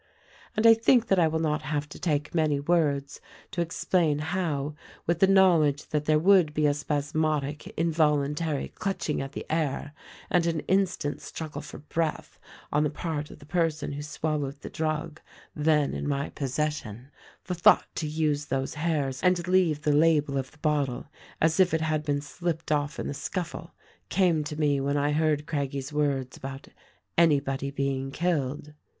"And 0.57 0.65
I 0.65 0.73
think 0.73 1.09
that 1.09 1.19
I 1.19 1.27
will 1.27 1.37
not 1.37 1.61
have 1.61 1.87
to 1.89 1.99
take 1.99 2.33
many 2.33 2.59
words 2.59 3.21
to 3.51 3.61
explain 3.61 4.17
how, 4.17 4.73
with 5.05 5.19
the 5.19 5.27
knowledge 5.27 5.89
that 5.89 6.05
there 6.05 6.17
would 6.17 6.55
be 6.55 6.65
a 6.65 6.73
spas 6.73 7.13
modic, 7.13 7.71
involuntary 7.77 8.69
clutching 8.69 9.21
at 9.21 9.33
the 9.33 9.45
air 9.47 9.93
and 10.31 10.47
an 10.47 10.61
instant's 10.61 11.25
struggle 11.25 11.61
for 11.61 11.77
breath 11.77 12.39
on 12.71 12.81
the 12.83 12.89
part 12.89 13.29
of 13.29 13.37
the 13.37 13.45
person 13.45 13.91
who 13.91 14.01
swallowed 14.01 14.61
the 14.61 14.71
drug 14.71 15.21
then 15.55 15.93
in 15.93 16.09
my 16.09 16.31
possession, 16.31 17.11
the 17.43 17.53
thought 17.53 17.85
to 17.93 18.07
use 18.07 18.45
those 18.45 18.73
hairs 18.73 19.21
and 19.21 19.47
leave 19.47 19.83
the 19.83 19.93
label 19.93 20.35
of 20.35 20.49
the 20.49 20.57
bottle 20.57 21.05
as 21.39 21.59
if 21.59 21.75
it 21.75 21.81
had 21.81 22.07
slipped 22.23 22.71
off 22.71 22.97
in 22.99 23.05
the 23.05 23.13
scuffle, 23.13 23.75
came 24.09 24.43
to 24.43 24.59
me 24.59 24.81
when 24.81 24.97
I 24.97 25.11
heard 25.11 25.45
Craggie's 25.45 25.93
words 25.93 26.35
about 26.37 26.69
'anybody 27.19 27.69
being 27.69 28.09
killed.' 28.09 28.73